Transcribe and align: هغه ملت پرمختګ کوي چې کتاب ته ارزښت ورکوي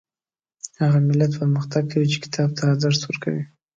هغه 0.81 0.99
ملت 1.09 1.31
پرمختګ 1.39 1.83
کوي 1.91 2.07
چې 2.13 2.17
کتاب 2.25 2.49
ته 2.57 2.61
ارزښت 2.71 3.01
ورکوي 3.05 3.43